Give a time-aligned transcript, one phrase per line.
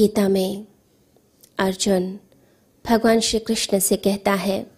[0.00, 0.66] गीता में
[1.58, 2.18] अर्जुन
[2.90, 4.70] भगवान श्री कृष्ण से कहता है,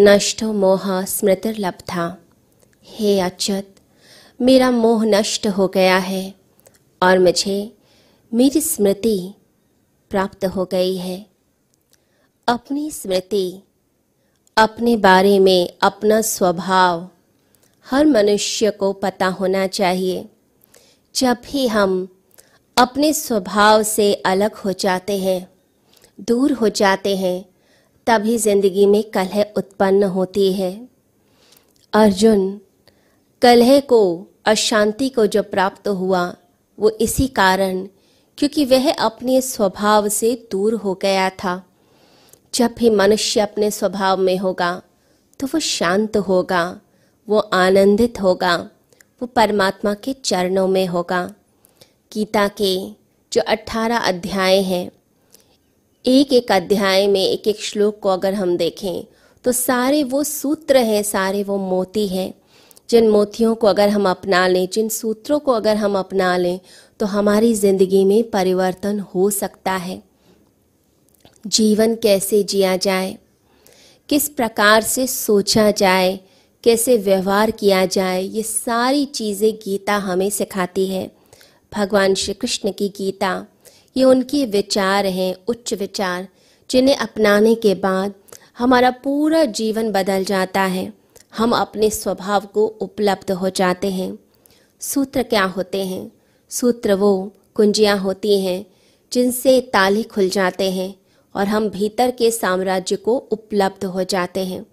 [0.00, 2.16] नष्टो मोह स्मृतिर्लब्धा।
[2.84, 3.74] हे अच्युत,
[4.40, 6.34] मेरा मोह नष्ट हो गया है
[7.02, 7.76] और मुझे
[8.34, 9.34] मेरी स्मृति
[10.10, 11.26] प्राप्त हो गई है।
[12.48, 13.62] अपनी स्मृति,
[14.56, 17.10] अपने बारे में अपना स्वभाव
[17.90, 20.28] हर मनुष्य को पता होना चाहिए।
[21.14, 22.19] जब भी हम
[22.80, 25.48] अपने स्वभाव से अलग हो जाते हैं,
[26.20, 27.44] दूर हो जाते हैं,
[28.06, 30.70] तभी ज़िंदगी में कलह उत्पन्न होती है।
[31.92, 32.60] अर्जुन,
[33.42, 36.22] कलह को, अशांति को जो प्राप्त हुआ,
[36.78, 37.84] वो इसी कारण,
[38.38, 41.62] क्योंकि वह अपने स्वभाव से दूर हो गया था।
[42.54, 44.70] जब भी मनुष्य अपने स्वभाव में होगा
[45.40, 46.80] तो वो शांत होगा,
[47.28, 48.56] वो आनंदित होगा,
[49.20, 51.22] वो परमात्मा के चरणों में होगा।
[52.12, 52.74] गीता के
[53.32, 54.90] जो अठारह अध्याय हैं,
[56.04, 59.04] एक एक अध्याय में एक एक श्लोक को अगर हम देखें
[59.44, 62.32] तो सारे वो सूत्र हैं, सारे वो मोती हैं।
[62.90, 66.58] जिन मोतियों को अगर हम अपना लें, जिन सूत्रों को अगर हम अपना लें
[67.00, 70.02] तो हमारी ज़िंदगी में परिवर्तन हो सकता है।
[71.46, 73.16] जीवन कैसे जिया जाए?
[74.08, 76.18] किस प्रकार से सोचा जाए?
[76.64, 78.22] कैसे व्यवहार किया जाए?
[78.22, 81.19] ये सारी चीज़ें गीता हमें सिखाती है।
[81.74, 83.46] भगवान श्री कृष्ण की गीता।
[83.96, 86.28] ये उनके विचार हैं, उच्च विचार,
[86.70, 88.14] जिन्हें अपनाने के बाद
[88.58, 90.92] हमारा पूरा जीवन बदल जाता है।
[91.36, 94.18] हम अपने स्वभाव को उपलब्ध हो जाते हैं।
[94.80, 96.12] सूत्र क्या होते हैं?
[96.48, 98.66] सूत्र वो कुंजियाँ होती हैं,
[99.12, 100.94] जिनसे ताले खुल जाते हैं
[101.34, 104.66] और हम भीतर के साम्राज्य को उपलब्ध हो जाते हैं।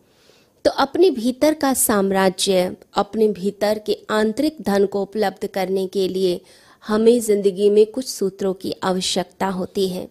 [0.66, 6.42] तो अपने भीतर का साम्राज्य, अपने भीतर के आंतरिक धन को उपलब्ध करने के लिए
[6.88, 10.08] हमें ज़िंदगी में कुछ सूत्रों की आवश्यकता होती है।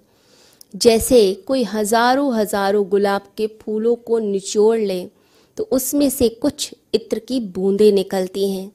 [0.74, 5.04] जैसे कोई हज़ारों हज़ारों गुलाब के फूलों को निचोड़ ले
[5.56, 8.70] तो उसमें से कुछ इत्र की बूंदें निकलती हैं।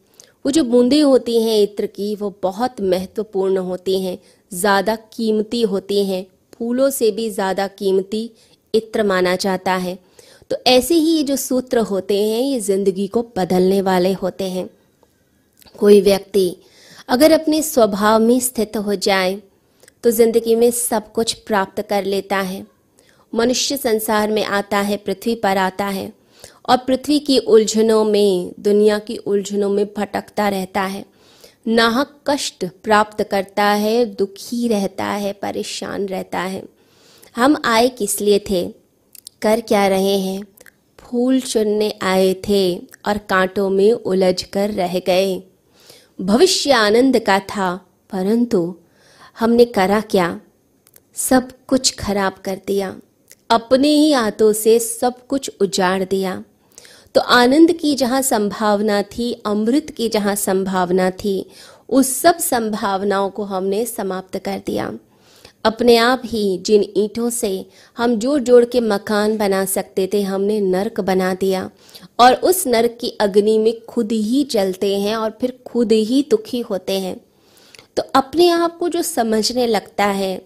[0.46, 4.18] वो जो बूंदें होती हैं इत्र की, वो बहुत महत्वपूर्ण होती हैं,
[4.52, 8.30] ज़्यादा कीमती होती हैं। फूलों से भी ज़्यादा कीमती
[8.74, 9.98] इत्र माना जाता है।
[10.52, 14.70] तो ऐसे ही ये जो सूत्र होते हैं, ये ज़िंदगी को बदलने वाले होते हैं।
[15.80, 16.56] कोई व्यक्ति
[17.12, 19.42] अगर अपने स्वभाव में स्थित हो जाए
[20.04, 22.66] तो ज़िंदगी में सब कुछ प्राप्त कर लेता है।
[23.34, 26.14] मनुष्य संसार में आता है, पृथ्वी पर आता है,
[26.70, 31.06] और पृथ्वी की उलझनों में, दुनिया की उलझनों में भटकता रहता है।
[31.68, 36.64] नाहक कष्ट प्राप्त करता है, दुखी रहता है, परेशान रहता है।
[37.36, 38.68] हम आए किस लिए थे?
[39.42, 40.44] कर क्या रहे हैं?
[41.00, 45.51] फूल चुनने आए थे और कांटों में उलझ कर रह गए।
[46.22, 47.76] भविष्य आनंद का था
[48.12, 48.76] परंतु
[49.40, 50.42] हमने करा क्या?
[51.14, 52.96] सब कुछ खराब कर दिया।
[53.50, 56.44] अपने ही हाथों से सब कुछ उजाड़ दिया।
[57.16, 61.50] तो आनंद की जहाँ संभावना थी, अमृत की जहाँ संभावना थी,
[61.90, 64.94] उस सब संभावनाओं को हमने समाप्त कर दिया।
[65.66, 67.66] अपने आप ही जिन ईंटों से
[67.98, 71.70] हम जोड़ जोड़ के मकान बना सकते थे, हमने नरक बना दिया।
[72.20, 76.60] और उस नरक की अग्नि में खुद ही जलते हैं और फिर खुद ही दुखी
[76.62, 77.16] होते हैं।
[77.98, 80.42] तो अपने आप को जो समझने लगता है,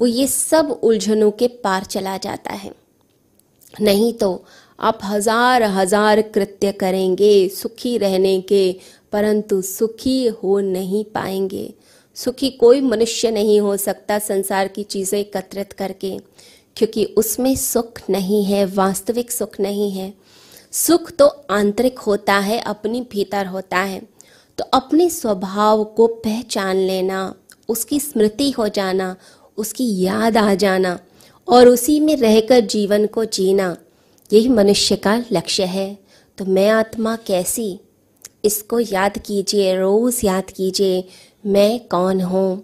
[0.00, 2.72] वो ये सब उलझनों के पार चला जाता है।
[3.74, 4.44] नहीं तो
[4.78, 8.72] आप हज़ार हज़ार कृत्य करेंगे, सुखी रहने के,
[9.12, 11.72] परंतु सुखी हो नहीं पाएँगे।
[12.24, 16.18] सुखी कोई मनुष्य नहीं हो सकता संसार की चीज़ें एकत्रित करके,
[16.76, 20.14] क्योंकि उसमें सुख नहीं है, वास्तविक सुख नहीं है।
[20.72, 24.02] सुख तो आंतरिक होता है, अपनी भीतर होता है।
[24.58, 27.34] तो अपने स्वभाव को पहचान लेना,
[27.68, 29.16] उसकी स्मृति हो जाना,
[29.56, 30.98] उसकी याद आ जाना,
[31.48, 33.76] और उसी में रहकर जीवन को जीना,
[34.32, 35.98] यही मनुष्य का लक्ष्य है।
[36.38, 37.80] तो मैं आत्मा कैसी?
[38.44, 41.04] इसको याद कीजिए, रोज़ याद कीजिए,
[41.46, 42.62] मैं कौन हूँ?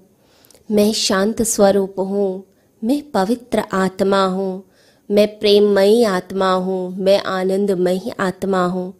[0.70, 2.44] मैं शांत स्वरूप हूँ,
[2.84, 4.64] मैं पवित्र आत्मा हूँ,
[5.10, 8.92] मैं प्रेममयी आत्मा हूँ, मैं आनंदमयी आत्मा हूँ,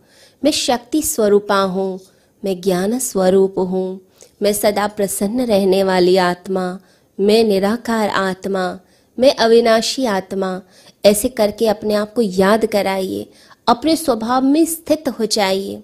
[0.45, 2.01] मैं शक्ति स्वरूपा हूँ,
[2.45, 4.01] मैं ज्ञान स्वरूप हूँ,
[4.43, 6.79] मैं सदा प्रसन्न रहने वाली आत्मा,
[7.21, 8.79] मैं निराकार आत्मा,
[9.19, 10.61] मैं अविनाशी आत्मा।
[11.05, 13.27] ऐसे करके अपने आप को याद कराइए,
[13.69, 15.83] अपने स्वभाव में स्थित हो जाइए।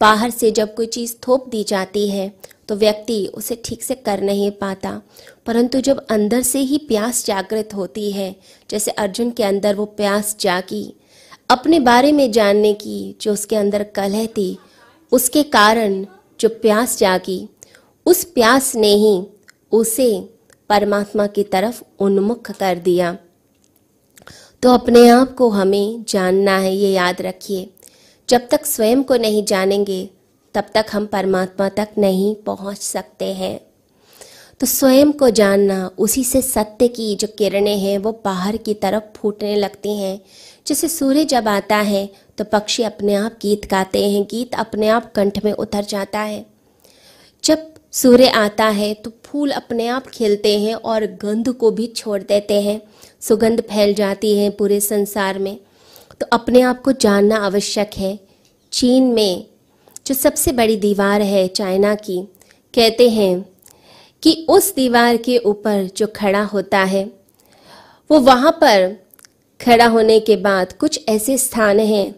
[0.00, 2.32] बाहर से जब कोई चीज़ थोप दी जाती है
[2.68, 5.02] तो व्यक्ति उसे ठीक से कर नहीं पाता।
[5.46, 8.34] परंतु जब अंदर से ही प्यास जागृत होती है,
[8.70, 10.94] जैसे अर्जुन के अंदर वो प्यास जागी,
[11.50, 14.58] अपने बारे में जानने की जो उसके अंदर कलह थी,
[15.12, 16.04] उसके कारण
[16.40, 17.48] जो प्यास जागी,
[18.06, 19.26] उस प्यास ने ही
[19.72, 20.20] उसे
[20.68, 23.16] परमात्मा की तरफ़ उन्मुख कर दिया।
[24.62, 27.70] तो अपने आप को हमें जानना है, ये याद रखिए।
[28.28, 30.10] जब तक स्वयं को नहीं जानेंगे,
[30.54, 33.60] तब तक हम परमात्मा तक नहीं पहुँच सकते हैं।
[34.60, 39.04] तो स्वयं को जानना, उसी से सत्य की जो किरणें हैं, वो बाहर की तरफ़
[39.16, 40.20] फूटने लगती हैं।
[40.66, 42.08] जैसे सूर्य जब आता है
[42.38, 46.46] तो पक्षी अपने आप गीत गाते हैं, गीत अपने आप कंठ में उतर जाता है।
[47.44, 52.22] जब सूर्य आता है तो फूल अपने आप खिलते हैं और गंध को भी छोड़
[52.22, 52.80] देते हैं।
[53.20, 55.58] सुगंध फैल जाती है पूरे संसार में।
[56.20, 58.20] तो अपने आप को जानना आवश्यक है।
[58.72, 59.46] चीन में,
[60.06, 62.22] जो सबसे बड़ी दीवार है चाइना की,
[62.74, 63.48] कहते हैं
[64.22, 67.10] कि उस दीवार के ऊपर जो खड़ा होता है,
[68.10, 69.06] वो वहाँ पर
[69.60, 72.14] खड़ा होने के बाद कुछ ऐसे स्थान हैं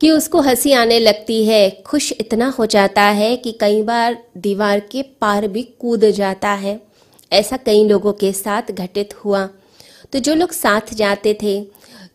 [0.00, 4.80] कि उसको हँसी आने लगती है। खुश इतना हो जाता है कि कई बार दीवार
[4.80, 6.80] के पार भी कूद जाता है।
[7.32, 9.48] ऐसा कई लोगों के साथ घटित हुआ।
[10.12, 11.66] तो जो लोग साथ जाते थे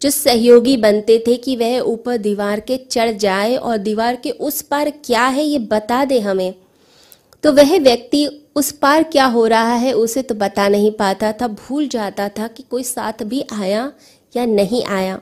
[0.01, 4.61] जो सहयोगी बनते थे कि वह ऊपर दीवार के चढ़ जाए और दीवार के उस
[4.61, 6.53] पार क्या है ये बता दे हमें।
[7.43, 8.25] तो वह व्यक्ति
[8.55, 12.47] उस पार क्या हो रहा है उसे तो बता नहीं पाता था, भूल जाता था
[12.47, 13.91] कि कोई साथ भी आया
[14.35, 15.19] या नहीं आया।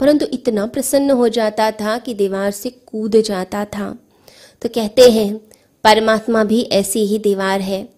[0.00, 3.98] परंतु इतना प्रसन्न हो जाता था कि दीवार से कूद जाता था।
[4.62, 5.36] तो कहते हैं,
[5.84, 7.88] परमात्मा भी ऐसी ही दीवार है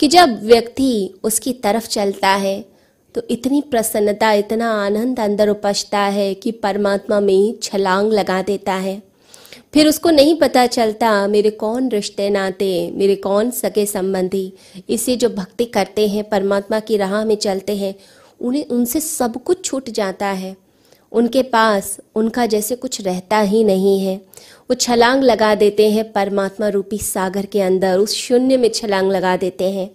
[0.00, 2.71] कि जब व्यक्ति उसकी तरफ़ चलता है
[3.14, 8.72] तो इतनी प्रसन्नता, इतना आनंद अंदर उपजता है कि परमात्मा में ही छलांग लगा देता
[8.72, 9.02] है।
[9.74, 14.52] फिर उसको नहीं पता चलता, मेरे कौन रिश्ते नाते, मेरे कौन सगे संबंधी,
[14.90, 17.94] इसे जो भक्ति करते हैं, परमात्मा की राह में चलते हैं,
[18.40, 20.56] उन्हें, उनसे सब कुछ छूट जाता है।
[21.12, 24.16] उनके पास, उनका जैसे कुछ रहता ही नहीं है।
[24.70, 29.36] वो छलांग लगा देते हैं परमात्मा रूपी सागर के अंदर, उस शून्य में छलांग लगा
[29.36, 29.90] देते हैं।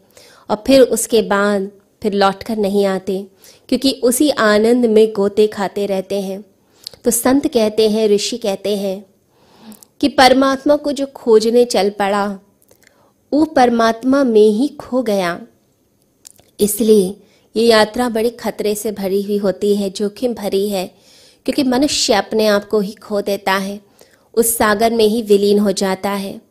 [0.49, 1.71] और फिर उसके बाद
[2.03, 3.27] फिर लौट कर नहीं आते,
[3.69, 6.45] क्योंकि उसी आनंद में गोते खाते रहते हैं।
[7.03, 9.05] तो संत कहते हैं, ऋषि कहते हैं
[10.01, 12.39] कि परमात्मा को जो खोजने चल पड़ा,
[13.33, 15.41] वो परमात्मा में ही खो गया।
[16.59, 17.21] इसलिए
[17.55, 20.88] ये यात्रा बड़ी खतरे से भरी हुई होती है, जोखिम भरी है,
[21.45, 23.79] क्योंकि मनुष्य अपने आप को ही खो देता है,
[24.33, 26.41] उस सागर में ही विलीन हो जाता है।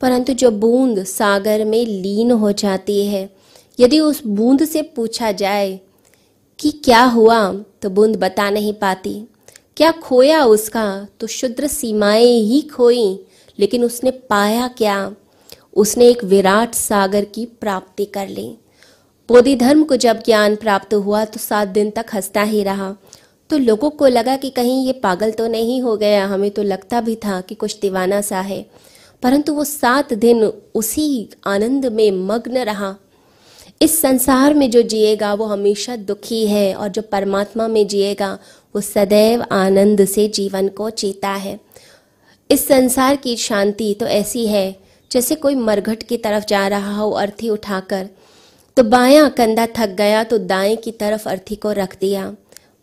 [0.00, 3.36] परंतु जो बूंद सागर में लीन हो जाती है
[3.78, 5.80] यदि उस बूंद से पूछा जाए
[6.58, 9.14] कि क्या हुआ तो बूंद बता नहीं पाती।
[9.76, 10.86] क्या खोया उसका
[11.20, 13.26] तो शुद्र सीमाएँ ही खोई,
[13.58, 15.14] लेकिन उसने पाया क्या?
[15.76, 18.46] उसने एक विराट सागर की प्राप्ति कर ली।
[19.28, 22.94] बोधि धर्म को जब ज्ञान प्राप्त हुआ तो सात दिन तक हंसता ही रहा।
[23.50, 27.00] तो लोगों को लगा कि कहीं ये पागल तो नहीं हो गया। हमें तो लगता
[27.00, 28.66] भी था कि कुछ दीवाना सा है।
[29.22, 30.44] परंतु वो सात दिन
[30.74, 32.94] उसी आनंद में मग्न रहा।
[33.84, 38.38] इस संसार में जो जिएगा वो हमेशा दुखी है और जो परमात्मा में जिएगा
[38.74, 41.60] वो सदैव आनंद से जीवन को जीता है।
[42.50, 44.76] इस संसार की शांति तो ऐसी है,
[45.10, 48.08] जैसे कोई मरघट की तरफ़ जा रहा हो अर्थी उठाकर।
[48.76, 52.34] तो बायां कंधा थक गया तो दाएँ की तरफ़ अर्थी को रख दिया।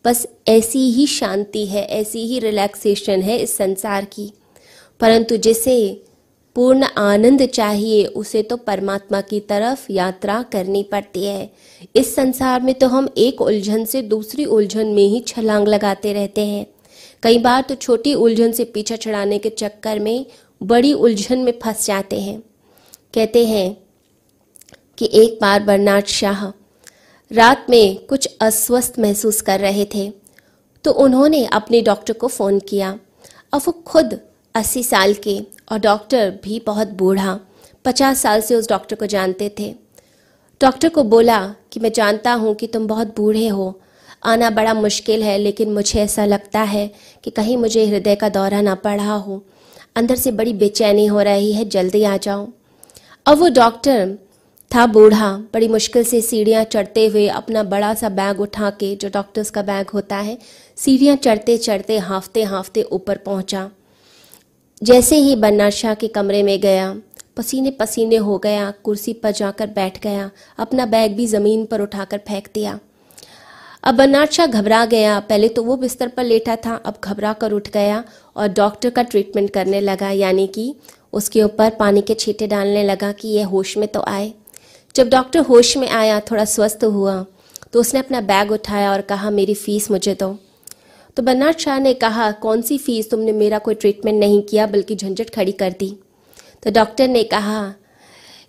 [0.06, 4.34] बस ऐसी ही शांति है, ऐसी ही रिलैक्सेशन है इस संसार की।
[5.00, 6.04] परंतु जिसे
[6.56, 11.52] पूर्ण आनंद चाहिए, उसे तो परमात्मा की तरफ़ यात्रा करनी पड़ती है।
[11.96, 16.46] इस संसार में तो हम एक उलझन से दूसरी उलझन में ही छलांग लगाते रहते
[16.46, 16.66] हैं।
[17.24, 20.26] कई बार तो छोटी उलझन से पीछा छड़ाने के चक्कर में
[20.62, 22.40] बड़ी उलझन में फंस जाते हैं।
[23.14, 23.78] कहते हैं
[24.98, 26.46] कि एक बार बर्नाड शाह
[27.32, 30.12] रात में कुछ अस्वस्थ महसूस कर रहे थे
[30.86, 32.92] तो उन्होंने अपने डॉक्टर को फ़ोन किया।
[33.54, 34.20] और वो खुद
[34.56, 35.40] अस्सी साल के
[35.72, 37.40] और डॉक्टर भी बहुत बूढ़ा।
[37.86, 39.76] पचास साल से उस डॉक्टर को जानते थे।
[40.62, 43.82] डॉक्टर को बोला कि मैं जानता हूँ कि तुम बहुत बूढ़े हो।
[44.24, 46.92] आना बड़ा मुश्किल है, लेकिन मुझे ऐसा लगता है
[47.24, 49.44] कि कहीं मुझे हृदय का दौरा ना पड़ा हो।
[49.96, 52.48] अंदर से बड़ी बेचैनी हो रही है, जल्दी आ जाओ।
[53.26, 54.18] अब वो डॉक्टर
[54.76, 59.10] था बूढ़ा, बड़ी मुश्किल से सीढ़ियाँ चढ़ते हुए अपना बड़ा सा बैग उठा के, जो
[59.10, 60.38] डॉक्टर्स का बैग होता है,
[60.76, 63.70] सीढ़ियाँ चढ़ते चढ़ते हाफते हाफते ऊपर पहुँचा।
[64.82, 66.96] जैसे ही बन्ना शाह के कमरे में गया
[67.38, 72.18] पसीने पसीने हो गया, कुर्सी पर जाकर बैठ गया, अपना बैग भी ज़मीन पर उठाकर
[72.28, 72.80] फेंक दिया।
[73.84, 77.52] अब बन्नाट शाह घबरा गया। पहले तो वो बिस्तर पर लेटा था, अब घबरा कर
[77.52, 78.04] उठ गया
[78.36, 80.76] और डॉक्टर का ट्रीटमेंट करने लगा, यानी कि
[81.14, 84.32] उसके ऊपर पानी के छींटे डालने लगा कि यह होश में तो आए।
[84.96, 87.26] जब डॉक्टर होश में आया, थोड़ा स्वस्थ हुआ
[87.74, 90.51] तो उसने अपना बैग उठाया और कहा, मेरी फ़ीस मुझे दो। तो
[91.18, 95.30] बन्नाट शाह ने कहा, कौन सी फ़ीस तुमने मेरा कोई ट्रीटमेंट नहीं किया, बल्कि झंझट
[95.30, 95.96] खड़ी कर दी?
[96.64, 97.74] तो डॉक्टर ने कहा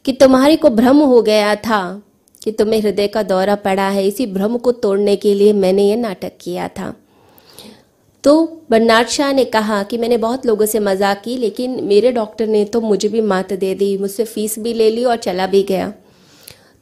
[0.04, 2.02] कि तुम्हारे को भ्रम हो गया था
[2.42, 5.96] कि तुम्हें हृदय का दौरा पड़ा है। इसी भ्रम को तोड़ने के लिए मैंने ये
[5.96, 6.94] नाटक किया था।
[8.24, 12.46] तो बर्नाड शाह ने कहा कि मैंने बहुत लोगों से मज़ाक की, लेकिन मेरे डॉक्टर
[12.46, 15.62] ने तो मुझे भी मात दे दी, मुझसे फ़ीस भी ले ली और चला भी
[15.62, 15.92] गया।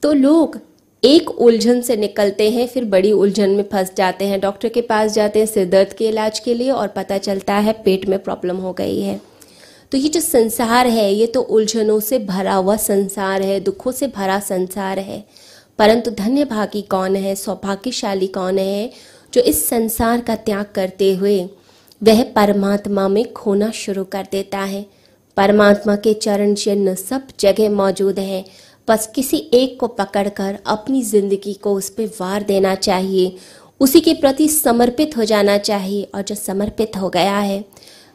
[0.03, 0.59] तो लोग
[1.05, 5.13] एक उलझन से निकलते हैं, फिर बड़ी उलझन में फंस जाते हैं। डॉक्टर के पास
[5.13, 8.57] जाते हैं सिर दर्द के इलाज के लिए और पता चलता है पेट में प्रॉब्लम
[8.57, 9.21] हो गई है।
[9.93, 14.07] तो ये जो संसार है, ये तो उलझनों से भरा हुआ संसार है, दुखों से
[14.07, 15.25] भरा संसार है।
[15.79, 18.91] परंतु धन्य भागी कौन है, सौभाग्यशाली कौन है,
[19.35, 21.49] जो इस संसार का त्याग करते हुए
[22.03, 24.87] वह परमात्मा में खोना शुरू कर देता है।
[25.37, 28.45] परमात्मा के चरण चिन्ह सब जगह मौजूद हैं।
[28.91, 33.37] बस किसी एक को पकड़कर अपनी ज़िंदगी को उस पर वार देना चाहिए।
[33.81, 37.65] उसी के प्रति समर्पित हो जाना चाहिए और जो समर्पित हो गया है,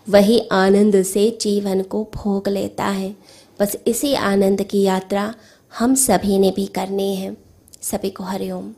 [0.09, 3.15] वही आनंद से जीवन को भोग लेता है।
[3.59, 5.33] बस इसी आनंद की यात्रा
[5.79, 7.35] हम सभी ने भी करनी है।
[7.81, 8.73] सभी को हरिओम।